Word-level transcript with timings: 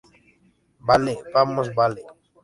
vale, 0.79 1.19
vamos. 1.31 1.75
vale. 1.75 2.01